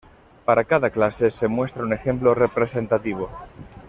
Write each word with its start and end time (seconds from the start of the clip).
Para 0.45 0.63
cada 0.71 0.89
clase, 0.89 1.27
se 1.29 1.47
muestra 1.47 1.83
un 1.85 1.93
ejemplo 1.93 2.33
representativo. 2.33 3.29